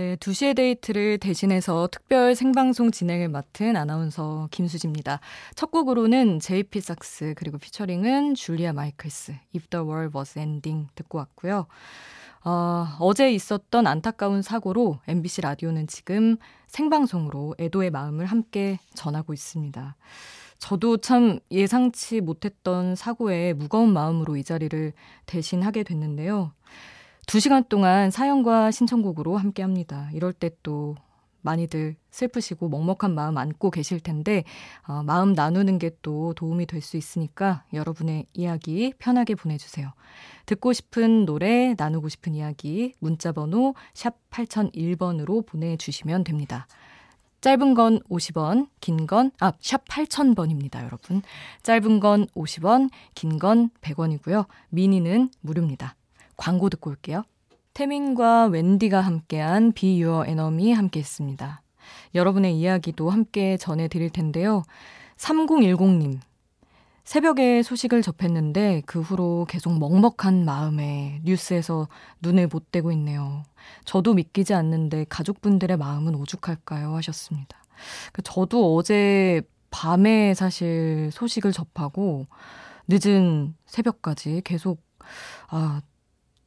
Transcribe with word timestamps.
네, 0.00 0.16
2시의 0.16 0.56
데이트를 0.56 1.18
대신해서 1.18 1.86
특별 1.92 2.34
생방송 2.34 2.90
진행을 2.90 3.28
맡은 3.28 3.76
아나운서 3.76 4.48
김수지입니다. 4.50 5.20
첫 5.56 5.70
곡으로는 5.70 6.40
JP 6.40 6.80
삭스 6.80 7.34
그리고 7.36 7.58
피처링은 7.58 8.34
줄리아 8.34 8.72
마이클스 8.72 9.32
If 9.54 9.68
the 9.68 9.86
World 9.86 10.16
Was 10.16 10.38
Ending 10.38 10.88
듣고 10.94 11.18
왔고요. 11.18 11.66
어, 12.46 12.86
어제 12.98 13.30
있었던 13.30 13.86
안타까운 13.86 14.40
사고로 14.40 15.00
MBC 15.06 15.42
라디오는 15.42 15.86
지금 15.86 16.38
생방송으로 16.68 17.56
애도의 17.60 17.90
마음을 17.90 18.24
함께 18.24 18.78
전하고 18.94 19.34
있습니다. 19.34 19.96
저도 20.56 20.96
참 20.96 21.40
예상치 21.50 22.22
못했던 22.22 22.94
사고에 22.94 23.52
무거운 23.52 23.92
마음으로 23.92 24.38
이 24.38 24.44
자리를 24.44 24.94
대신하게 25.26 25.82
됐는데요. 25.82 26.52
두 27.26 27.38
시간 27.40 27.64
동안 27.68 28.10
사연과 28.10 28.70
신청곡으로 28.70 29.36
함께 29.36 29.62
합니다. 29.62 30.10
이럴 30.12 30.32
때 30.32 30.50
또 30.62 30.96
많이들 31.42 31.96
슬프시고 32.10 32.68
먹먹한 32.68 33.14
마음 33.14 33.38
안고 33.38 33.70
계실 33.70 33.98
텐데 34.00 34.44
어, 34.86 35.02
마음 35.02 35.32
나누는 35.32 35.78
게 35.78 35.90
또 36.02 36.34
도움이 36.34 36.66
될 36.66 36.82
수 36.82 36.96
있으니까 36.98 37.64
여러분의 37.72 38.26
이야기 38.34 38.92
편하게 38.98 39.34
보내주세요. 39.34 39.92
듣고 40.46 40.72
싶은 40.74 41.24
노래, 41.24 41.74
나누고 41.78 42.08
싶은 42.10 42.34
이야기 42.34 42.92
문자 42.98 43.32
번호 43.32 43.74
샵 43.94 44.16
8001번으로 44.30 45.46
보내주시면 45.46 46.24
됩니다. 46.24 46.66
짧은 47.40 47.72
건 47.72 48.00
50원, 48.10 48.68
긴 48.82 49.06
건, 49.06 49.30
아, 49.40 49.52
샵 49.60 49.82
8000번입니다, 49.86 50.84
여러분. 50.84 51.22
짧은 51.62 52.00
건 52.00 52.26
50원, 52.34 52.90
긴 53.14 53.38
건 53.38 53.70
100원이고요. 53.80 54.44
미니는 54.68 55.30
무료입니다. 55.40 55.96
광고 56.40 56.70
듣고 56.70 56.88
올게요. 56.88 57.22
태민과 57.74 58.46
웬디가 58.46 58.98
함께한 58.98 59.72
Be 59.72 60.02
Your 60.02 60.28
Enemy 60.28 60.72
함께 60.72 61.00
했습니다. 61.00 61.60
여러분의 62.14 62.58
이야기도 62.58 63.10
함께 63.10 63.58
전해드릴 63.58 64.08
텐데요. 64.08 64.62
3010님. 65.18 66.18
새벽에 67.04 67.62
소식을 67.62 68.00
접했는데 68.00 68.82
그 68.86 69.00
후로 69.00 69.44
계속 69.50 69.78
먹먹한 69.78 70.46
마음에 70.46 71.20
뉴스에서 71.24 71.88
눈을 72.22 72.48
못 72.48 72.70
떼고 72.70 72.90
있네요. 72.92 73.42
저도 73.84 74.14
믿기지 74.14 74.54
않는데 74.54 75.04
가족분들의 75.10 75.76
마음은 75.76 76.14
오죽할까요? 76.14 76.94
하셨습니다. 76.96 77.62
그 78.12 78.22
저도 78.22 78.76
어제 78.76 79.42
밤에 79.70 80.32
사실 80.32 81.10
소식을 81.12 81.52
접하고 81.52 82.26
늦은 82.88 83.54
새벽까지 83.66 84.40
계속 84.44 84.80
아 85.48 85.82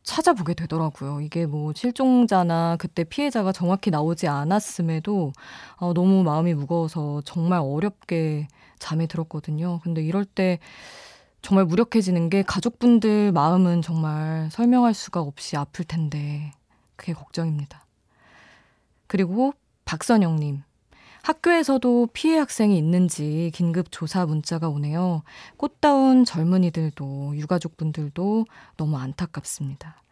찾아보게 0.04 0.54
되더라고요. 0.54 1.22
이게 1.22 1.46
뭐 1.46 1.74
실종자나 1.74 2.76
그때 2.78 3.04
피해자가 3.04 3.52
정확히 3.52 3.90
나오지 3.90 4.28
않았음에도 4.28 5.34
어, 5.78 5.94
너무 5.94 6.24
마음이 6.24 6.54
무거워서 6.54 7.22
정말 7.26 7.60
어렵게 7.60 8.48
잠에 8.80 9.08
들었거든요. 9.08 9.80
근데 9.82 10.04
이럴 10.04 10.26
때 10.26 10.60
정말 11.42 11.66
무력해지는 11.66 12.30
게 12.30 12.44
가족분들 12.44 13.32
마음은 13.32 13.82
정말 13.82 14.50
설명할 14.52 14.94
수가 14.94 15.22
없이 15.22 15.58
아플 15.58 15.86
텐데 15.86 16.52
그게 16.96 17.14
걱정입니다. 17.14 17.86
그리고 19.08 19.54
박선영님. 19.86 20.64
학교에서도 21.24 22.10
피해 22.12 22.38
학생이 22.38 22.78
있는지 22.78 23.50
긴급 23.54 23.88
조사 23.92 24.26
문자가 24.26 24.68
오네요. 24.68 25.24
꽃다운 25.56 26.26
젊은이들도 26.26 27.38
유가족분들도 27.38 28.46
너무 28.76 28.98
안타깝습니다. 28.98 30.03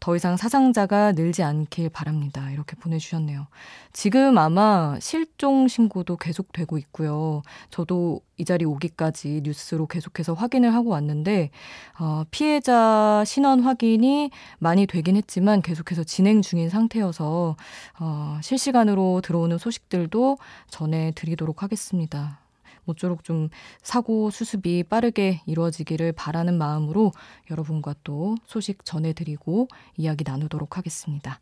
더 0.00 0.14
이상 0.16 0.36
사상자가 0.36 1.12
늘지 1.12 1.42
않길 1.42 1.90
바랍니다. 1.90 2.50
이렇게 2.50 2.76
보내주셨네요. 2.76 3.46
지금 3.92 4.38
아마 4.38 4.96
실종 5.00 5.68
신고도 5.68 6.16
계속되고 6.16 6.78
있고요. 6.78 7.42
저도 7.70 8.20
이 8.36 8.44
자리 8.44 8.64
오기까지 8.64 9.40
뉴스로 9.44 9.86
계속해서 9.86 10.34
확인을 10.34 10.74
하고 10.74 10.90
왔는데, 10.90 11.50
어, 11.98 12.24
피해자 12.30 13.24
신원 13.26 13.60
확인이 13.60 14.30
많이 14.58 14.86
되긴 14.86 15.16
했지만 15.16 15.62
계속해서 15.62 16.04
진행 16.04 16.42
중인 16.42 16.68
상태여서, 16.68 17.56
어, 18.00 18.38
실시간으로 18.42 19.22
들어오는 19.22 19.56
소식들도 19.58 20.38
전해드리도록 20.68 21.62
하겠습니다. 21.62 22.45
모쪼록 22.86 23.24
좀 23.24 23.50
사고 23.82 24.30
수습이 24.30 24.84
빠르게 24.84 25.42
이루어지기를 25.46 26.12
바라는 26.12 26.56
마음으로 26.58 27.12
여러분과 27.50 27.94
또 28.04 28.36
소식 28.46 28.84
전해드리고 28.84 29.68
이야기 29.96 30.24
나누도록 30.26 30.78
하겠습니다. 30.78 31.40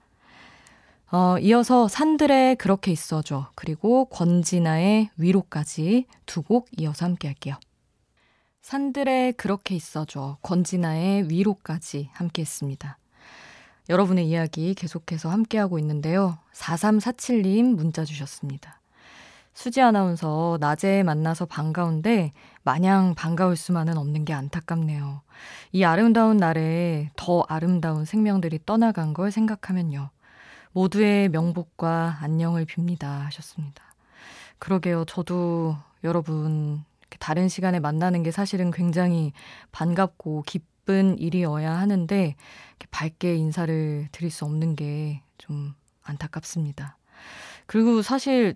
어, 1.13 1.39
이어서 1.39 1.87
산들에 1.87 2.57
그렇게 2.57 2.91
있어줘 2.91 3.51
그리고 3.55 4.07
권진아의 4.07 5.11
위로까지 5.17 6.07
두 6.27 6.43
곡 6.43 6.69
이어서 6.79 7.05
함께 7.07 7.29
할게요. 7.29 7.57
산들에 8.63 9.33
그렇게 9.33 9.77
있어줘 9.77 10.39
권진아의 10.43 11.31
위로까지 11.31 12.11
함께 12.15 12.43
했습니다. 12.43 12.99
여러분의 13.91 14.27
이야기 14.27 14.75
계속해서 14.75 15.29
함께하고 15.29 15.79
있는데요. 15.79 16.39
4347님 16.55 17.75
문자 17.75 18.05
주셨습니다. 18.05 18.81
수지 19.55 19.81
아나운서 19.81 20.59
낮에 20.61 21.03
만나서 21.03 21.47
반가운데 21.47 22.33
마냥 22.65 23.15
반가울 23.15 23.57
수만은 23.57 23.97
없는 23.97 24.25
게 24.25 24.33
안타깝네요. 24.33 25.23
이 25.73 25.85
아름다운 25.85 26.37
날에 26.37 27.11
더 27.17 27.45
아름다운 27.49 28.05
생명들이 28.05 28.61
떠나간 28.67 29.15
걸 29.15 29.31
생각하면요. 29.31 30.11
모두의 30.73 31.29
명복과 31.29 32.19
안녕을 32.21 32.67
빕니다 32.67 33.05
하셨습니다. 33.27 33.85
그러게요. 34.59 35.05
저도 35.05 35.77
여러분 36.03 36.85
다른 37.21 37.49
시간에 37.49 37.79
만나는 37.79 38.25
게 38.25 38.33
사실은 38.33 38.73
굉장히 38.73 39.33
반갑고 39.71 40.43
기쁜 40.47 41.17
일이어야 41.19 41.73
하는데 41.73 42.35
밝게 42.91 43.37
인사를 43.37 44.09
드릴 44.11 44.31
수 44.31 44.45
없는 44.45 44.75
게 44.77 45.25
좀 45.39 45.75
안타깝습니다. 46.03 46.97
그리고 47.67 48.03
사실 48.03 48.55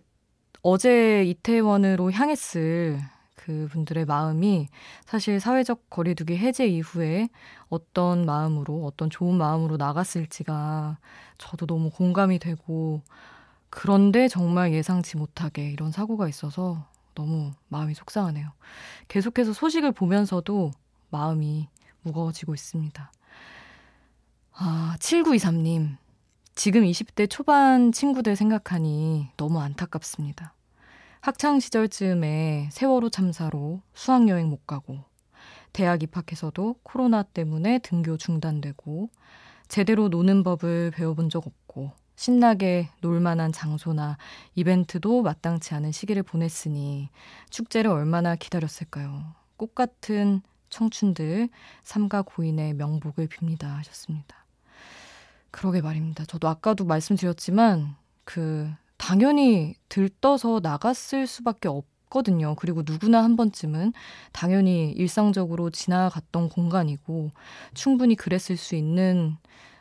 어제 0.63 1.25
이태원으로 1.25 2.11
향했을 2.13 3.01
그 3.37 3.69
분들의 3.71 4.05
마음이 4.05 4.69
사실 5.07 5.41
사회적 5.41 5.89
거리두기 5.89 6.37
해제 6.37 6.67
이후에 6.67 7.29
어떤 7.69 8.27
마음으로, 8.27 8.85
어떤 8.85 9.09
좋은 9.09 9.37
마음으로 9.37 9.77
나갔을지가 9.79 10.99
저도 11.39 11.67
너무 11.67 11.91
공감이 11.91 12.39
되고, 12.39 13.01
그런데 13.71 14.29
정말 14.29 14.73
예상치 14.73 15.17
못하게 15.17 15.71
이런 15.71 15.93
사고가 15.93 16.29
있어서 16.29 16.87
너무 17.15 17.53
마음이 17.69 17.95
속상하네요. 17.95 18.51
계속해서 19.09 19.53
소식을 19.53 19.93
보면서도 19.93 20.73
마음이 21.11 21.69
무거워지고 22.03 22.55
있습니다. 22.55 23.13
아, 24.53 24.97
7923님. 24.99 25.97
지금 26.59 26.83
20대 26.83 27.31
초반 27.31 27.93
친구들 27.93 28.35
생각하니 28.35 29.29
너무 29.37 29.61
안타깝습니다. 29.61 30.55
학창 31.21 31.61
시절쯤에 31.61 32.71
세월호 32.73 33.11
참사로 33.11 33.81
수학여행 33.95 34.49
못 34.49 34.67
가고, 34.67 35.05
대학 35.73 36.03
입학해서도 36.03 36.81
코로나 36.83 37.23
때문에 37.23 37.79
등교 37.79 38.17
중단되고, 38.17 39.09
제대로 39.69 40.09
노는 40.09 40.43
법을 40.43 40.91
배워본 40.97 41.31
적 41.31 41.47
없고, 41.47 41.93
신나게 42.17 42.89
놀만한 43.03 43.53
장소나 43.53 44.19
이벤트도 44.57 45.23
마땅치 45.23 45.75
않은 45.77 45.93
시기를 45.93 46.25
보냈으니 46.25 47.09
축제를 47.51 47.89
얼마나 47.89 48.35
기다렸을까요? 48.35 49.37
꽃 49.57 49.77
같은 49.77 50.43
청춘들 50.71 51.51
삼가 51.85 52.23
고인의 52.23 52.75
명복을 52.75 53.29
빕니다 53.29 53.63
하셨습니다. 53.77 54.48
그러게 55.51 55.81
말입니다. 55.81 56.25
저도 56.25 56.49
아까도 56.49 56.85
말씀드렸지만 56.85 57.97
그 58.25 58.71
당연히 58.97 59.75
들떠서 59.89 60.61
나갔을 60.63 61.27
수밖에 61.27 61.69
없거든요. 61.69 62.55
그리고 62.57 62.83
누구나 62.85 63.23
한 63.25 63.37
번쯤은 63.37 63.93
당연히 64.33 64.91
일상적으로 64.93 65.71
지나갔던 65.71 66.49
공간이고 66.51 67.31
충분히 67.75 68.15
그랬을 68.17 68.57
수 68.57 68.75
있는 68.75 69.37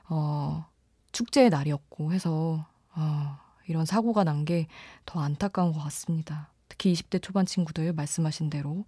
어 0.09 0.65
축제의 1.11 1.49
날이었고 1.49 2.13
해서 2.13 2.65
어 2.95 3.37
이런 3.67 3.85
사고가 3.85 4.23
난 4.23 4.45
게 4.45 4.67
더 5.05 5.19
안타까운 5.19 5.73
것 5.73 5.79
같습니다. 5.83 6.49
특히 6.69 6.93
20대 6.93 7.21
초반 7.21 7.45
친구들 7.45 7.91
말씀하신 7.93 8.49
대로 8.49 8.85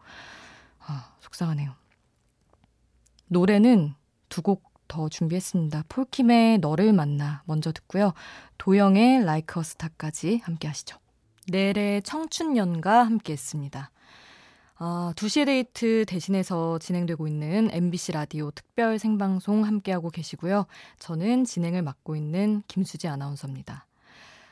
아, 0.86 1.14
속상하네요. 1.22 1.74
노래는 3.28 3.94
두 4.30 4.42
곡 4.42 4.69
더 4.90 5.08
준비했습니다. 5.08 5.86
폴킴의 5.88 6.58
너를 6.58 6.92
만나 6.92 7.44
먼저 7.46 7.72
듣고요. 7.72 8.14
도영의 8.58 9.24
라이크 9.24 9.54
like 9.54 9.60
어스타까지 9.62 10.42
함께 10.44 10.68
하시죠. 10.68 10.98
내래 11.48 12.02
청춘연가 12.02 13.06
함께 13.06 13.32
했습니다. 13.34 13.92
아, 14.82 15.14
2시의 15.16 15.46
데이트 15.46 16.06
대신해서 16.08 16.80
진행되고 16.80 17.28
있는 17.28 17.70
MBC 17.72 18.14
라디오 18.14 18.50
특별 18.52 18.98
생방송 18.98 19.66
함께하고 19.66 20.10
계시고요. 20.10 20.66
저는 21.00 21.44
진행을 21.44 21.82
맡고 21.82 22.16
있는 22.16 22.64
김수지 22.68 23.08
아나운서입니다. 23.08 23.89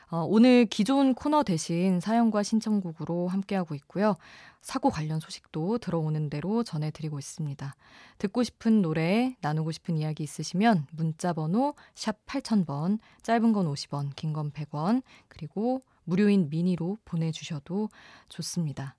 어, 0.09 0.24
오늘 0.24 0.65
기존 0.65 1.13
코너 1.13 1.44
대신 1.44 2.00
사연과 2.00 2.42
신청곡으로 2.42 3.27
함께하고 3.27 3.75
있고요. 3.75 4.15
사고 4.62 4.89
관련 4.89 5.19
소식도 5.19 5.80
들어오는 5.80 6.30
대로 6.30 6.63
전해드리고 6.63 7.19
있습니다. 7.19 7.75
듣고 8.18 8.44
싶은 8.44 8.81
노래, 8.81 9.36
나누고 9.42 9.71
싶은 9.71 9.98
이야기 9.98 10.24
있으시면 10.24 10.88
문자번호 10.92 11.74
샵 11.94 12.25
8000번, 12.25 13.00
짧은 13.21 13.51
건 13.51 13.65
50원, 13.74 14.15
긴 14.15 14.31
건 14.33 14.51
100원, 14.51 15.01
그리고 15.27 15.81
무료인 16.06 16.50
미니로 16.50 16.98
보내주셔도 17.03 17.89
좋습니다. 18.30 18.95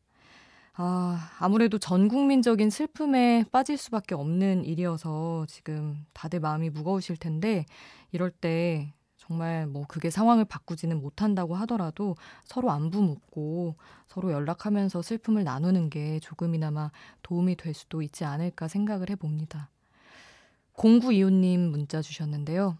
아, 0.75 1.31
아무래도 1.39 1.79
전 1.79 2.09
국민적인 2.09 2.69
슬픔에 2.71 3.45
빠질 3.51 3.79
수밖에 3.79 4.15
없는 4.15 4.65
일이어서 4.65 5.47
지금 5.49 6.05
다들 6.13 6.41
마음이 6.41 6.69
무거우실 6.71 7.17
텐데 7.17 7.65
이럴 8.13 8.31
때 8.31 8.93
정말 9.29 9.67
뭐 9.67 9.85
그게 9.87 10.09
상황을 10.09 10.47
바꾸지는 10.47 11.01
못한다고 11.03 11.55
하더라도 11.57 12.17
서로 12.45 12.71
안부 12.71 13.03
묻고 13.03 13.77
서로 14.07 14.33
연락하면서 14.33 15.03
슬픔을 15.03 15.45
나누는 15.45 15.91
게 15.91 16.19
조금이나마 16.21 16.91
도움이 17.23 17.57
될 17.57 17.75
수도 17.75 18.01
있지 18.01 18.25
않을까 18.25 18.69
생각을 18.69 19.11
해봅니다. 19.11 19.69
공구 20.73 21.13
이호님 21.13 21.61
문자 21.61 22.01
주셨는데요. 22.01 22.79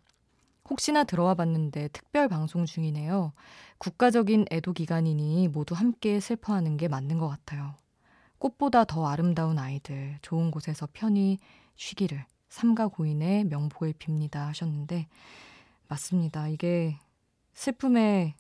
혹시나 0.71 1.05
들어와 1.05 1.35
봤는데 1.35 1.89
특별 1.89 2.29
방송 2.29 2.65
중이네요. 2.65 3.33
국가적인 3.77 4.47
애도 4.51 4.73
기간이니 4.73 5.49
모두 5.49 5.75
함께 5.75 6.19
슬퍼하는 6.19 6.79
게 6.79 6.89
맞는 6.89 7.19
것 7.19 7.29
같아요. 7.29 7.75
꽃보다 8.39 8.85
더 8.85 9.07
아름다운 9.07 9.59
아이들, 9.59 10.19
좋은 10.23 10.51
곳에서 10.51 10.89
편히 10.93 11.39
쉬기를 11.77 12.25
삼가 12.49 12.89
고인의 12.89 13.45
명복을 13.45 13.95
빕니다 13.95 14.37
하셨는데 14.47 15.09
맞습니다. 15.89 16.49
이게 16.49 16.99
슬픔에 17.55 18.35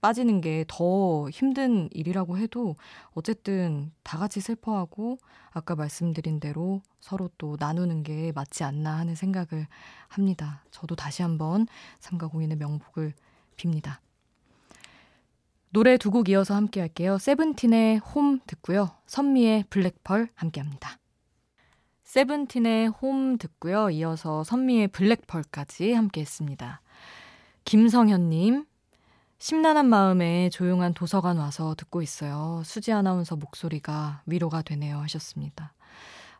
빠지는 0.00 0.40
게 0.40 0.64
더 0.68 1.28
힘든 1.30 1.88
일이라고 1.92 2.38
해도 2.38 2.76
어쨌든 3.10 3.90
다 4.04 4.16
같이 4.16 4.40
슬퍼하고 4.40 5.18
아까 5.50 5.74
말씀드린 5.74 6.38
대로 6.38 6.82
서로 7.00 7.28
또 7.36 7.56
나누는 7.58 8.04
게 8.04 8.30
맞지 8.32 8.62
않나 8.62 8.96
하는 8.98 9.16
생각을 9.16 9.66
합니다. 10.06 10.62
저도 10.70 10.94
다시 10.94 11.22
한번 11.22 11.66
삼가공인의 11.98 12.58
명복을 12.58 13.12
빕니다. 13.56 13.98
노래 15.70 15.96
두 15.98 16.10
곡 16.10 16.28
이어서 16.28 16.54
함께 16.54 16.80
할게요. 16.80 17.18
세븐틴의 17.18 17.98
홈 17.98 18.38
듣고요. 18.46 18.90
선미의 19.06 19.64
블랙펄 19.68 20.28
함께 20.34 20.60
합니다. 20.60 20.98
세븐틴의 22.08 22.88
홈 22.88 23.36
듣고요. 23.36 23.90
이어서 23.90 24.42
선미의 24.42 24.88
블랙펄까지 24.88 25.92
함께 25.92 26.22
했습니다. 26.22 26.80
김성현님, 27.66 28.64
심란한 29.38 29.90
마음에 29.90 30.48
조용한 30.48 30.94
도서관 30.94 31.36
와서 31.36 31.74
듣고 31.76 32.00
있어요. 32.00 32.62
수지 32.64 32.92
아나운서 32.94 33.36
목소리가 33.36 34.22
위로가 34.24 34.62
되네요. 34.62 35.00
하셨습니다. 35.00 35.74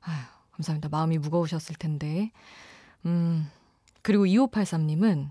아휴, 0.01 0.17
감사합니다. 0.53 0.89
마음이 0.89 1.19
무거우셨을 1.19 1.77
텐데. 1.77 2.33
음, 3.05 3.47
그리고 4.01 4.25
2583님은 4.25 5.29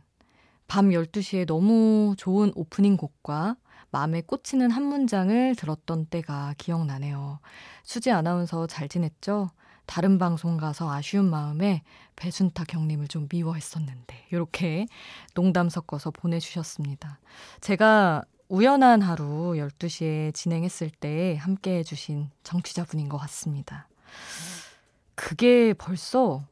밤 0.67 0.89
12시에 0.89 1.47
너무 1.47 2.13
좋은 2.15 2.51
오프닝 2.53 2.97
곡과 2.97 3.55
마음에 3.89 4.21
꽂히는 4.21 4.69
한 4.69 4.83
문장을 4.83 5.55
들었던 5.55 6.05
때가 6.05 6.53
기억나네요. 6.59 7.39
수지 7.81 8.11
아나운서 8.11 8.67
잘 8.67 8.87
지냈죠? 8.87 9.49
다른 9.87 10.19
방송 10.19 10.57
가서 10.57 10.91
아쉬운 10.91 11.29
마음에 11.29 11.81
배순탁 12.15 12.73
형님을 12.73 13.07
좀 13.07 13.27
미워했었는데 13.31 14.27
이렇게 14.31 14.85
농담 15.33 15.69
섞어서 15.69 16.11
보내주셨습니다. 16.11 17.19
제가 17.61 18.23
우연한 18.49 19.01
하루 19.01 19.53
12시에 19.55 20.33
진행했을 20.33 20.89
때 20.89 21.37
함께 21.37 21.79
해주신 21.79 22.29
정치자분인 22.43 23.09
것 23.09 23.17
같습니다. 23.17 23.87
그게 25.15 25.73
벌써 25.73 26.43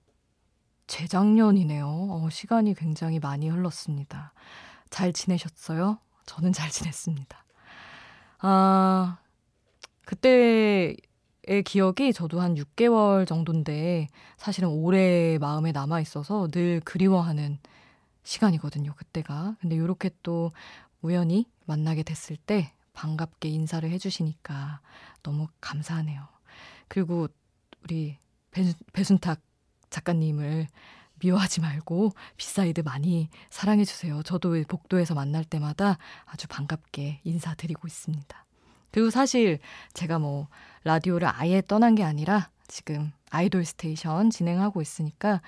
재작년이네요. 0.87 1.87
어, 1.87 2.29
시간이 2.29 2.73
굉장히 2.73 3.19
많이 3.19 3.49
흘렀습니다. 3.49 4.33
잘 4.89 5.13
지내셨어요? 5.13 5.99
저는 6.25 6.53
잘 6.53 6.69
지냈습니다. 6.69 7.45
아, 8.39 9.17
그때 10.05 10.95
의 11.47 11.61
기억이 11.61 12.11
저도 12.11 12.41
한 12.41 12.55
6개월 12.55 13.27
정도인데 13.27 14.07
사실은 14.37 14.69
오래 14.69 15.37
마음에 15.37 15.71
남아 15.71 15.99
있어서 16.01 16.47
늘 16.49 16.81
그리워하는 16.83 17.59
시간이거든요. 18.23 18.93
그때가. 18.95 19.55
근데 19.61 19.75
이렇게 19.75 20.09
또 20.23 20.51
우연히 21.01 21.45
만나게 21.65 22.01
됐을 22.01 22.35
때 22.35 22.73
반갑게 22.93 23.49
인사를 23.49 23.87
해주시니까 23.87 24.79
너무 25.21 25.47
감사하네요. 25.61 26.27
그리고 26.87 27.27
우리 27.83 28.17
배, 28.49 28.63
배순탁 28.93 29.39
작가님을 29.91 30.67
미워하지 31.19 31.61
말고 31.61 32.13
B 32.37 32.46
Side 32.46 32.81
많이 32.81 33.29
사랑해주세요. 33.51 34.23
저도 34.23 34.61
복도에서 34.67 35.13
만날 35.13 35.45
때마다 35.45 35.97
아주 36.25 36.47
반갑게 36.47 37.21
인사드리고 37.23 37.87
있습니다. 37.87 38.44
그리고 38.95 39.09
사실 39.09 39.59
제가 39.93 40.19
뭐 40.19 40.47
라디오를 40.85 41.27
아예 41.29 41.61
떠난 41.61 41.95
게 41.95 42.03
아니라 42.05 42.49
지금 42.69 43.11
아이돌 43.29 43.65
Station 43.65 44.29
진행하고 44.29 44.81
있으니까 44.81 45.41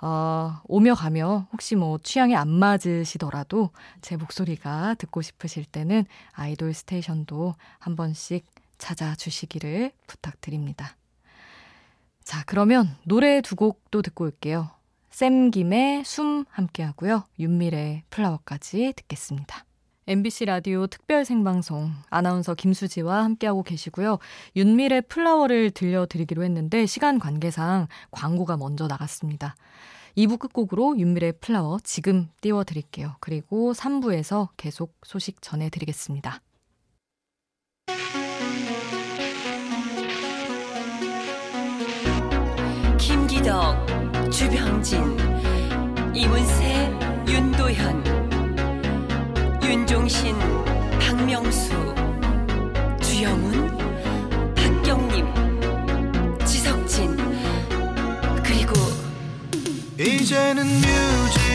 어, 0.00 0.60
오며 0.64 0.96
가며 0.96 1.46
혹시 1.52 1.76
뭐 1.76 1.98
취향에 2.02 2.34
안 2.34 2.48
맞으시더라도 2.48 3.70
제 4.02 4.16
목소리가 4.16 4.94
듣고 4.94 5.22
싶으실 5.22 5.64
때는 5.64 6.06
아이돌 6.32 6.74
Station도 6.74 7.54
한 7.78 7.94
번씩 7.94 8.44
찾아주시기를 8.78 9.92
부탁드립니다. 10.08 10.96
자, 12.24 12.42
그러면 12.46 12.96
노래 13.04 13.40
두 13.42 13.54
곡도 13.54 14.02
듣고 14.02 14.24
올게요. 14.24 14.70
샘 15.08 15.52
김의 15.52 16.04
숨 16.04 16.46
함께 16.50 16.82
하고요. 16.82 17.22
윤미래 17.38 18.02
Flower까지 18.10 18.94
듣겠습니다. 18.96 19.67
MBC 20.08 20.46
라디오 20.46 20.86
특별 20.86 21.26
생방송 21.26 21.92
아나운서 22.08 22.54
김수지와 22.54 23.24
함께하고 23.24 23.62
계시고요. 23.62 24.18
윤미래 24.56 25.02
Flower를 25.02 25.70
들려드리기로 25.70 26.42
했는데 26.44 26.86
시간 26.86 27.18
관계상 27.18 27.88
광고가 28.10 28.56
먼저 28.56 28.86
나갔습니다. 28.86 29.54
2부 30.16 30.38
끝곡으로 30.38 30.98
윤미래 30.98 31.32
Flower 31.32 31.78
지금 31.84 32.30
띄워드릴게요. 32.40 33.16
그리고 33.20 33.74
3부에서 33.74 34.48
계속 34.56 34.94
소식 35.04 35.42
전해드리겠습니다. 35.42 36.40
김기덕, 42.98 44.30
주병진, 44.32 45.02
이문세, 46.14 46.98
윤도현 47.28 47.87
이제 60.56 61.47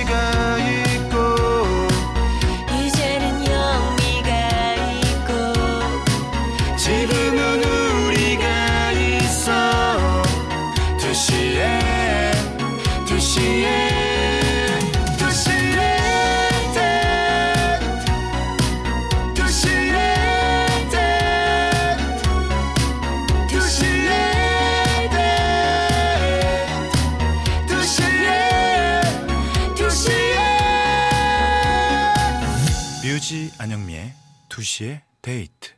2시의 34.73 35.01
데이트 35.21 35.75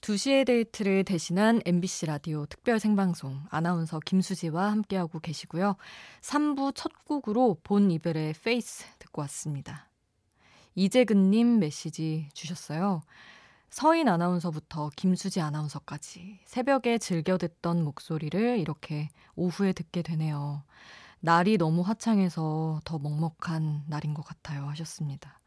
2시의 0.00 0.46
데이트를 0.46 1.02
대신한 1.02 1.60
MBC 1.66 2.06
라디오 2.06 2.46
특별 2.46 2.78
생방송 2.78 3.42
아나운서 3.50 3.98
김수지와 3.98 4.70
함께하고 4.70 5.18
계시고요. 5.18 5.74
3부 6.20 6.72
첫 6.76 6.92
곡으로 7.04 7.58
본 7.64 7.90
이베어의 7.90 8.34
Faith 8.34 8.84
듣고 9.00 9.22
왔습니다. 9.22 9.90
이재근님 10.76 11.58
메시지 11.58 12.28
주셨어요. 12.32 13.02
서인 13.70 14.08
아나운서부터 14.08 14.90
김수지 14.94 15.40
아나운서까지 15.40 16.38
새벽에 16.44 16.98
즐겨 16.98 17.38
듣던 17.38 17.82
목소리를 17.82 18.60
이렇게 18.60 19.08
오후에 19.34 19.72
듣게 19.72 20.02
되네요. 20.02 20.62
날이 21.18 21.58
너무 21.58 21.82
화창해서 21.82 22.82
더 22.84 22.98
먹먹한 23.00 23.86
날인 23.88 24.14
것 24.14 24.24
같아요 24.24 24.68
하셨습니다. 24.68 25.39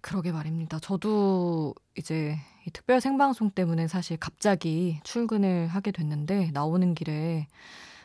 그러게 0.00 0.32
말입니다. 0.32 0.78
저도 0.78 1.74
이제 1.96 2.36
이 2.66 2.70
특별 2.70 3.00
생방송 3.00 3.50
때문에 3.50 3.88
사실 3.88 4.16
갑자기 4.16 5.00
출근을 5.04 5.66
하게 5.68 5.90
됐는데 5.92 6.50
나오는 6.52 6.94
길에 6.94 7.46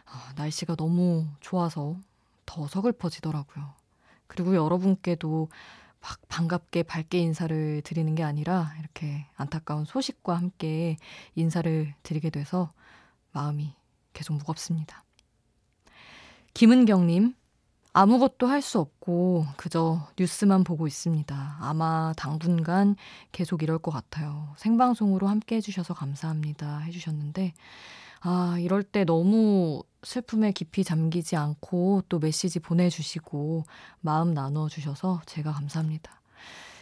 아, 0.05 0.33
날씨가 0.35 0.75
너무 0.75 1.27
좋아서 1.39 1.97
더 2.45 2.67
서글퍼지더라고요. 2.67 3.73
그리고 4.27 4.55
여러분께도 4.55 5.49
막 6.01 6.19
반갑게 6.27 6.83
밝게 6.83 7.17
인사를 7.19 7.81
드리는 7.83 8.13
게 8.13 8.23
아니라 8.23 8.73
이렇게 8.79 9.25
안타까운 9.35 9.85
소식과 9.85 10.35
함께 10.35 10.97
인사를 11.35 11.93
드리게 12.03 12.29
돼서 12.29 12.71
마음이 13.31 13.73
계속 14.13 14.33
무겁습니다. 14.33 15.03
김은경님, 16.53 17.33
아무것도 17.97 18.47
할 18.47 18.61
수 18.61 18.79
없고 18.79 19.45
그저 19.55 20.05
뉴스만 20.19 20.65
보고 20.65 20.85
있습니다. 20.85 21.57
아마 21.61 22.11
당분간 22.17 22.97
계속 23.31 23.63
이럴 23.63 23.77
것 23.79 23.91
같아요. 23.91 24.49
생방송으로 24.57 25.27
함께 25.27 25.55
해주셔서 25.57 25.93
감사합니다. 25.93 26.79
해주셨는데, 26.79 27.53
아, 28.19 28.57
이럴 28.59 28.83
때 28.83 29.05
너무 29.05 29.81
슬픔에 30.03 30.51
깊이 30.51 30.83
잠기지 30.83 31.37
않고 31.37 32.03
또 32.09 32.19
메시지 32.19 32.59
보내주시고 32.59 33.63
마음 34.01 34.33
나눠주셔서 34.33 35.21
제가 35.25 35.53
감사합니다. 35.53 36.21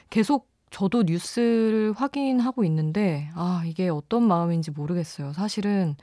계속 0.10 0.50
저도 0.72 1.04
뉴스를 1.04 1.94
확인하고 1.96 2.64
있는데, 2.64 3.30
아, 3.36 3.62
이게 3.68 3.88
어떤 3.90 4.24
마음인지 4.24 4.72
모르겠어요. 4.72 5.34
사실은 5.34 5.96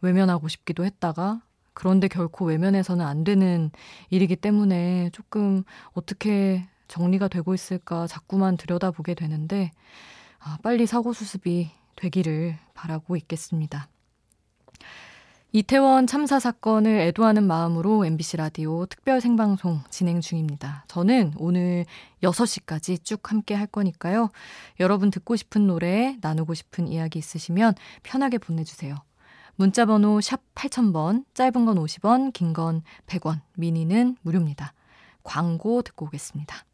외면하고 0.00 0.48
싶기도 0.48 0.84
했다가, 0.84 1.42
그런데 1.76 2.08
결코 2.08 2.46
외면해서는 2.46 3.04
안 3.04 3.22
되는 3.22 3.70
일이기 4.08 4.34
때문에 4.34 5.10
조금 5.12 5.62
어떻게 5.92 6.66
정리가 6.88 7.28
되고 7.28 7.52
있을까 7.52 8.06
자꾸만 8.06 8.56
들여다보게 8.56 9.12
되는데, 9.12 9.72
아, 10.38 10.56
빨리 10.62 10.86
사고 10.86 11.12
수습이 11.12 11.70
되기를 11.96 12.56
바라고 12.72 13.14
있겠습니다. 13.16 13.88
이태원 15.52 16.06
참사 16.06 16.40
사건을 16.40 16.98
애도하는 16.98 17.46
마음으로 17.46 18.06
MBC 18.06 18.38
라디오 18.38 18.86
특별 18.86 19.20
생방송 19.20 19.82
진행 19.90 20.22
중입니다. 20.22 20.86
저는 20.88 21.34
오늘 21.36 21.84
6시까지 22.22 23.04
쭉 23.04 23.30
함께 23.30 23.54
할 23.54 23.66
거니까요. 23.66 24.30
여러분 24.80 25.10
듣고 25.10 25.36
싶은 25.36 25.66
노래, 25.66 26.16
나누고 26.22 26.54
싶은 26.54 26.88
이야기 26.88 27.18
있으시면 27.18 27.74
편하게 28.02 28.38
보내주세요. 28.38 28.96
문자번호 29.56 30.20
샵 30.20 30.40
8000번, 30.54 31.24
짧은 31.34 31.64
건 31.64 31.76
50원, 31.76 32.32
긴 32.32 32.52
건 32.52 32.82
100원, 33.06 33.40
미니는 33.54 34.16
무료입니다. 34.22 34.72
광고 35.22 35.82
듣고 35.82 36.06
오겠습니다. 36.06 36.64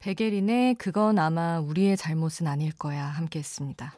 베게린의 0.00 0.74
그건 0.74 1.18
아마 1.18 1.60
우리의 1.60 1.96
잘못은 1.96 2.48
아닐 2.48 2.72
거야 2.72 3.04
함께 3.04 3.38
했습니다. 3.38 3.94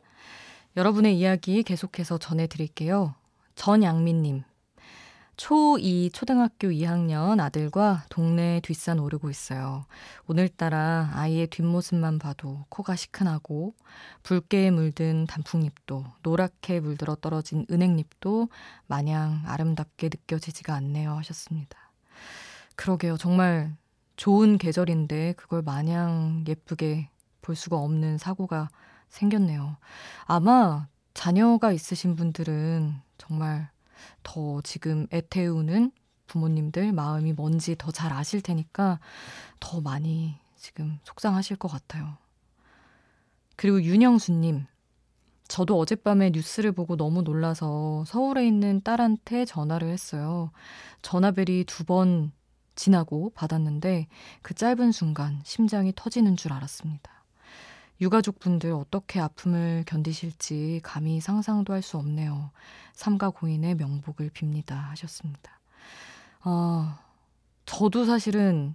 여러분의 0.77 1.19
이야기 1.19 1.63
계속해서 1.63 2.19
전해드릴게요. 2.19 3.15
전양민님. 3.55 4.43
초2 5.37 6.13
초등학교 6.13 6.69
2학년 6.69 7.41
아들과 7.41 8.05
동네 8.09 8.61
뒷산 8.63 8.99
오르고 8.99 9.31
있어요. 9.31 9.85
오늘따라 10.27 11.11
아이의 11.15 11.49
뒷모습만 11.49 12.19
봐도 12.19 12.65
코가 12.69 12.97
시큰하고 12.97 13.75
붉게 14.23 14.71
물든 14.71 15.27
단풍잎도 15.27 16.05
노랗게 16.23 16.81
물들어 16.81 17.17
떨어진 17.17 17.67
은행잎도 17.71 18.49
마냥 18.87 19.43
아름답게 19.47 20.09
느껴지지가 20.09 20.75
않네요 20.75 21.13
하셨습니다. 21.15 21.79
그러게요. 22.77 23.17
정말 23.17 23.75
좋은 24.17 24.59
계절인데 24.59 25.35
그걸 25.37 25.63
마냥 25.63 26.45
예쁘게 26.47 27.09
볼 27.43 27.57
수가 27.57 27.77
없는 27.77 28.19
사고가 28.19 28.69
생겼네요. 29.09 29.77
아마 30.25 30.87
자녀가 31.13 31.73
있으신 31.73 32.17
분들은 32.17 32.95
정말 33.19 33.74
더 34.23 34.61
지금 34.63 35.07
애태우는 35.13 35.93
부모님들 36.27 36.93
마음이 36.93 37.33
뭔지 37.33 37.77
더 37.77 37.91
잘 37.93 38.13
아실 38.13 38.41
테니까 38.43 38.99
더 39.61 39.81
많이 39.81 40.37
지금 40.57 40.99
속상하실 41.05 41.57
것 41.57 41.69
같아요. 41.69 42.17
그리고 43.57 43.83
윤영수님, 43.83 44.67
저도 45.49 45.79
어젯밤에 45.79 46.31
뉴스를 46.31 46.73
보고 46.73 46.97
너무 46.97 47.23
놀라서 47.23 48.05
서울에 48.07 48.47
있는 48.47 48.81
딸한테 48.83 49.45
전화를 49.45 49.89
했어요. 49.89 50.51
전화벨이 51.03 51.65
두 51.65 51.85
번 51.85 52.33
지나고 52.77 53.31
받았는데 53.37 54.09
그 54.43 54.55
짧은 54.55 54.91
순간 54.91 55.41
심장이 55.45 55.93
터지는 55.95 56.37
줄 56.37 56.53
알았습니다. 56.53 57.14
유가족분들 58.01 58.73
어떻게 58.73 59.21
아픔을 59.21 59.85
견디실지 59.87 60.81
감히 60.83 61.21
상상도 61.21 61.73
할 61.73 61.83
수 61.83 61.97
없네요. 61.99 62.51
삼가 62.93 63.31
고인의 63.31 63.75
명복을 63.77 64.31
빕니다. 64.31 64.71
하셨습니다. 64.91 65.61
어, 66.45 66.99
저도 67.67 68.05
사실은, 68.05 68.75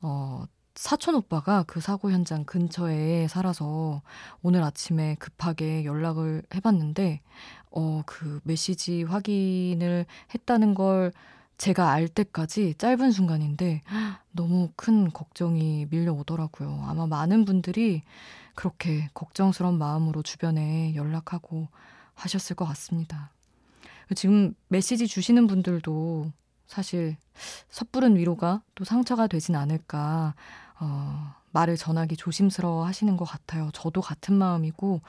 어, 0.00 0.44
사촌 0.74 1.14
오빠가 1.14 1.64
그 1.64 1.80
사고 1.80 2.10
현장 2.10 2.44
근처에 2.44 3.28
살아서 3.28 4.02
오늘 4.42 4.62
아침에 4.62 5.16
급하게 5.16 5.84
연락을 5.84 6.42
해봤는데, 6.54 7.20
어, 7.70 8.02
그 8.06 8.40
메시지 8.44 9.02
확인을 9.02 10.06
했다는 10.34 10.74
걸 10.74 11.12
제가 11.58 11.90
알 11.90 12.08
때까지 12.08 12.74
짧은 12.78 13.12
순간인데 13.12 13.82
너무 14.32 14.70
큰 14.76 15.12
걱정이 15.12 15.86
밀려오더라고요. 15.90 16.84
아마 16.86 17.06
많은 17.06 17.44
분들이 17.44 18.02
그렇게 18.54 19.08
걱정스러운 19.14 19.78
마음으로 19.78 20.22
주변에 20.22 20.94
연락하고 20.94 21.68
하셨을 22.14 22.56
것 22.56 22.64
같습니다. 22.66 23.30
지금 24.14 24.54
메시지 24.68 25.06
주시는 25.06 25.46
분들도 25.46 26.32
사실 26.66 27.16
섣부른 27.70 28.16
위로가 28.16 28.62
또 28.74 28.84
상처가 28.84 29.26
되진 29.26 29.56
않을까, 29.56 30.34
어, 30.80 31.34
말을 31.52 31.76
전하기 31.76 32.16
조심스러워 32.16 32.86
하시는 32.86 33.16
것 33.16 33.24
같아요. 33.24 33.70
저도 33.72 34.00
같은 34.00 34.34
마음이고 34.34 35.00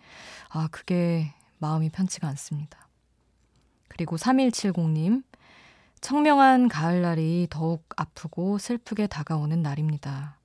아, 0.49 0.67
그게 0.71 1.33
마음이 1.59 1.89
편치가 1.89 2.27
않습니다. 2.29 2.87
그리고 3.87 4.15
3170님, 4.15 5.23
청명한 6.01 6.67
가을날이 6.67 7.47
더욱 7.49 7.83
아프고 7.95 8.57
슬프게 8.59 9.07
다가오는 9.07 9.61
날입니다. 9.61 10.37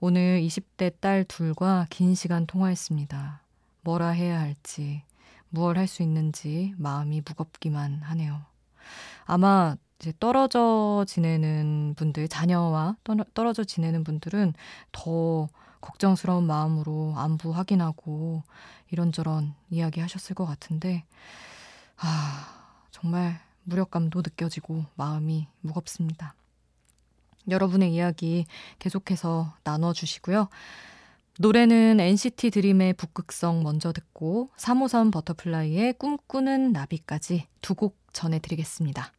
오늘 0.00 0.40
20대 0.42 0.94
딸 1.00 1.24
둘과 1.24 1.86
긴 1.90 2.14
시간 2.14 2.46
통화했습니다. 2.46 3.40
뭐라 3.82 4.08
해야 4.08 4.40
할지, 4.40 5.02
무얼 5.48 5.78
할 5.78 5.86
수 5.86 6.02
있는지 6.02 6.74
마음이 6.76 7.22
무겁기만 7.24 8.02
하네요. 8.02 8.42
아마 9.24 9.76
이제 9.98 10.12
떨어져 10.20 11.04
지내는 11.08 11.94
분들, 11.96 12.28
자녀와 12.28 12.96
떨어져 13.34 13.64
지내는 13.64 14.04
분들은 14.04 14.54
더 14.92 15.48
걱정스러운 15.80 16.46
마음으로 16.46 17.14
안부 17.16 17.50
확인하고 17.54 18.42
이런저런 18.90 19.54
이야기 19.70 20.00
하셨을 20.00 20.34
것 20.34 20.44
같은데, 20.46 21.04
아, 21.96 22.48
정말 22.90 23.40
무력감도 23.64 24.20
느껴지고 24.20 24.84
마음이 24.96 25.48
무겁습니다. 25.60 26.34
여러분의 27.48 27.92
이야기 27.94 28.46
계속해서 28.78 29.54
나눠주시고요. 29.64 30.48
노래는 31.38 32.00
NCT 32.00 32.50
드림의 32.50 32.94
북극성 32.94 33.62
먼저 33.62 33.92
듣고 33.92 34.50
3호선 34.56 35.12
버터플라이의 35.12 35.94
꿈꾸는 35.94 36.72
나비까지 36.72 37.46
두 37.60 37.74
곡 37.74 37.98
전해드리겠습니다. 38.12 39.12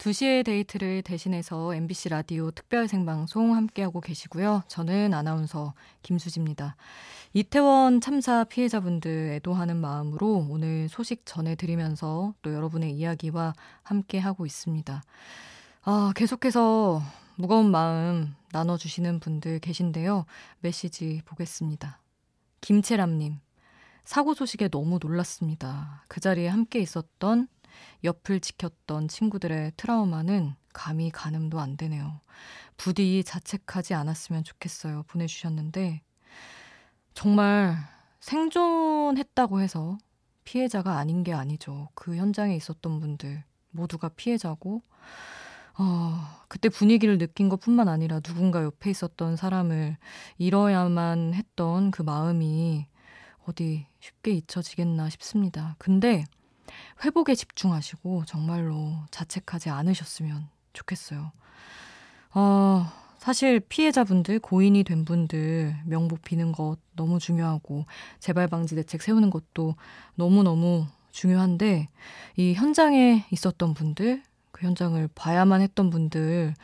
2시의 0.00 0.46
데이트를 0.46 1.02
대신해서 1.02 1.74
MBC 1.74 2.08
라디오 2.08 2.50
특별 2.50 2.88
생방송 2.88 3.54
함께하고 3.54 4.00
계시고요. 4.00 4.62
저는 4.66 5.12
아나운서 5.12 5.74
김수지입니다. 6.02 6.74
이태원 7.34 8.00
참사 8.00 8.44
피해자분들 8.44 9.32
애도하는 9.34 9.76
마음으로 9.76 10.46
오늘 10.48 10.88
소식 10.88 11.26
전해드리면서 11.26 12.32
또 12.40 12.54
여러분의 12.54 12.92
이야기와 12.92 13.52
함께하고 13.82 14.46
있습니다. 14.46 15.02
아, 15.82 16.12
계속해서 16.16 17.02
무거운 17.36 17.70
마음 17.70 18.34
나눠주시는 18.52 19.20
분들 19.20 19.58
계신데요. 19.58 20.24
메시지 20.60 21.20
보겠습니다. 21.26 22.00
김채람님, 22.62 23.38
사고 24.04 24.32
소식에 24.32 24.68
너무 24.68 24.98
놀랐습니다. 25.00 26.04
그 26.08 26.20
자리에 26.20 26.48
함께 26.48 26.78
있었던 26.78 27.48
옆을 28.04 28.40
지켰던 28.40 29.08
친구들의 29.08 29.72
트라우마는 29.76 30.54
감히 30.72 31.10
가늠도 31.10 31.60
안 31.60 31.76
되네요. 31.76 32.20
부디 32.76 33.22
자책하지 33.24 33.94
않았으면 33.94 34.44
좋겠어요. 34.44 35.04
보내주셨는데, 35.08 36.02
정말 37.14 37.76
생존했다고 38.20 39.60
해서 39.60 39.98
피해자가 40.44 40.98
아닌 40.98 41.22
게 41.22 41.32
아니죠. 41.32 41.88
그 41.94 42.16
현장에 42.16 42.54
있었던 42.56 43.00
분들 43.00 43.44
모두가 43.70 44.08
피해자고, 44.10 44.82
어, 45.78 46.44
그때 46.48 46.68
분위기를 46.68 47.16
느낀 47.18 47.48
것 47.48 47.60
뿐만 47.60 47.88
아니라 47.88 48.20
누군가 48.20 48.62
옆에 48.62 48.90
있었던 48.90 49.36
사람을 49.36 49.96
잃어야만 50.38 51.34
했던 51.34 51.90
그 51.90 52.02
마음이 52.02 52.86
어디 53.46 53.86
쉽게 54.00 54.32
잊혀지겠나 54.32 55.08
싶습니다. 55.10 55.76
근데 55.78 56.24
회복에 57.04 57.34
집중하시고 57.34 58.24
정말로 58.26 58.92
자책하지 59.10 59.70
않으셨으면 59.70 60.48
좋겠어요. 60.72 61.32
어, 62.34 62.86
사실 63.18 63.60
피해자분들, 63.60 64.38
고인이 64.38 64.82
된 64.84 65.04
분들 65.04 65.76
명복 65.84 66.22
비는 66.22 66.52
것 66.52 66.76
너무 66.94 67.18
중요하고 67.18 67.84
재발 68.18 68.48
방지 68.48 68.74
대책 68.74 69.02
세우는 69.02 69.30
것도 69.30 69.74
너무너무 70.14 70.86
중요한데 71.10 71.88
이 72.36 72.54
현장에 72.54 73.26
있었던 73.30 73.74
분들, 73.74 74.22
그 74.52 74.66
현장을 74.66 75.08
봐야만 75.14 75.60
했던 75.60 75.90
분들 75.90 76.54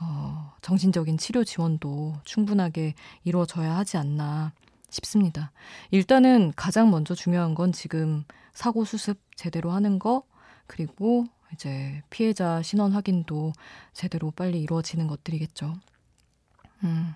어, 0.00 0.52
정신적인 0.62 1.18
치료 1.18 1.44
지원도 1.44 2.14
충분하게 2.24 2.94
이루어져야 3.24 3.76
하지 3.76 3.96
않나 3.96 4.52
싶습니다. 4.92 5.50
일단은 5.90 6.52
가장 6.54 6.90
먼저 6.90 7.14
중요한 7.14 7.54
건 7.54 7.72
지금 7.72 8.24
사고 8.52 8.84
수습 8.84 9.18
제대로 9.34 9.72
하는 9.72 9.98
거, 9.98 10.22
그리고 10.66 11.26
이제 11.52 12.02
피해자 12.10 12.62
신원 12.62 12.92
확인도 12.92 13.52
제대로 13.92 14.30
빨리 14.30 14.60
이루어지는 14.60 15.06
것들이겠죠. 15.06 15.74
음. 16.84 17.14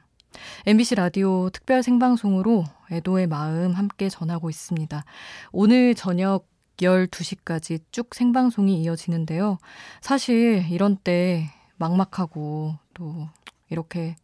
MBC 0.67 0.97
라디오 0.97 1.49
특별 1.51 1.83
생방송으로 1.83 2.65
애도의 2.91 3.27
마음 3.27 3.73
함께 3.73 4.09
전하고 4.09 4.51
있습니다. 4.51 5.05
오늘 5.53 5.95
저녁 5.95 6.47
12시까지 6.79 7.81
쭉 7.91 8.15
생방송이 8.15 8.83
이어지는데요. 8.83 9.59
사실 10.03 10.67
이런 10.71 10.97
때 10.97 11.51
막막하고 11.77 12.75
또 12.93 13.29
이렇게 13.71 14.17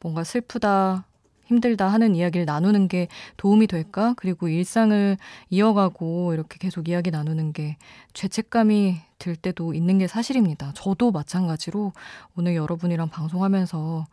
뭔가 0.00 0.22
슬프다, 0.22 1.04
힘들다 1.46 1.88
하는 1.88 2.14
이야기를 2.14 2.44
나누는 2.44 2.88
게 2.88 3.08
도움이 3.36 3.66
될까? 3.66 4.14
그리고 4.16 4.48
일상을 4.48 5.16
이어가고 5.50 6.34
이렇게 6.34 6.58
계속 6.58 6.88
이야기 6.88 7.10
나누는 7.10 7.52
게 7.52 7.76
죄책감이 8.12 8.98
들 9.18 9.36
때도 9.36 9.74
있는 9.74 9.98
게 9.98 10.06
사실입니다. 10.06 10.72
저도 10.74 11.10
마찬가지로 11.10 11.92
오늘 12.36 12.54
여러분이랑 12.54 13.08
방송하면서 13.08 14.06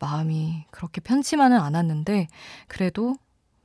마음이 0.00 0.64
그렇게 0.70 1.00
편치만은 1.00 1.58
않았는데 1.58 2.28
그래도 2.68 3.16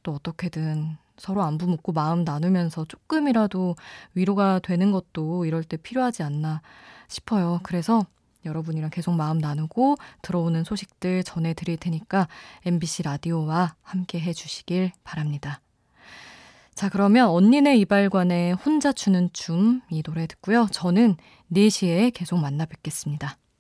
또 0.04 0.14
어떻게든 0.14 0.98
서로 1.18 1.44
안부 1.44 1.68
묻고 1.68 1.94
마음 1.94 2.24
나누면서 2.24 2.86
조금이라도 2.86 3.76
위로가 4.14 4.60
되는 4.60 4.92
것도 4.92 5.46
이럴 5.46 5.64
때 5.64 5.78
필요하지 5.78 6.24
않나 6.24 6.62
싶어요. 7.08 7.60
그래서 7.64 8.06
여러분이랑 8.46 8.90
계속 8.90 9.14
마음 9.14 9.38
나누고 9.38 9.96
들어오는 10.22 10.64
소식들 10.64 11.24
전해드릴 11.24 11.78
테니까 11.78 12.28
MBC 12.66 13.04
라디오와 13.04 13.76
함께 13.82 14.20
해주시길 14.20 14.92
바랍니다. 15.04 15.62
자, 16.74 16.90
그러면 16.90 17.30
언니네 17.30 17.78
이발관의 17.78 18.54
혼자 18.54 18.92
추는 18.92 19.30
춤 19.32 19.82
이 19.90 20.04
노래 20.04 20.28
듣고요. 20.28 20.68
저는 20.72 21.16
4시에 21.52 22.12
계속 22.14 22.38
만나 22.38 22.66
뵙겠습니다. 22.66 23.38